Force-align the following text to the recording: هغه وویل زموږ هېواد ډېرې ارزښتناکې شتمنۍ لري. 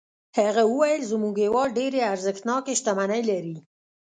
هغه 0.39 0.63
وویل 0.71 1.01
زموږ 1.11 1.35
هېواد 1.45 1.69
ډېرې 1.79 1.99
ارزښتناکې 2.13 2.73
شتمنۍ 2.79 3.21
لري. 3.31 3.55